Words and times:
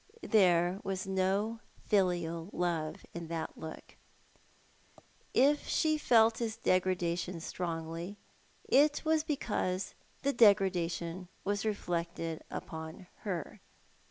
There 0.23 0.79
was 0.83 1.05
no 1.05 1.59
filial 1.85 2.49
love 2.53 3.05
in 3.13 3.27
that 3.27 3.55
look. 3.55 3.97
If 5.31 5.67
she 5.67 5.99
felt 5.99 6.39
his 6.39 6.57
degrada 6.57 7.15
tion 7.19 7.39
strongly 7.39 8.17
it 8.67 9.05
was 9.05 9.23
because 9.23 9.93
the 10.23 10.33
degradation 10.33 11.27
was 11.43 11.65
reflected 11.67 12.43
upon 12.49 13.05
her. 13.17 13.61